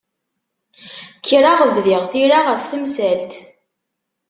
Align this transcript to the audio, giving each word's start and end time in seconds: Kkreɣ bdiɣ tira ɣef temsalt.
Kkreɣ 1.19 1.59
bdiɣ 1.75 2.03
tira 2.11 2.39
ɣef 2.47 2.61
temsalt. 2.69 3.33